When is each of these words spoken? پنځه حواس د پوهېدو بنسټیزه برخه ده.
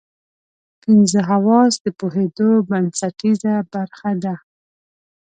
پنځه 0.81 1.19
حواس 1.29 1.73
د 1.83 1.87
پوهېدو 1.99 2.49
بنسټیزه 2.69 3.53
برخه 3.73 4.11
ده. 4.23 4.35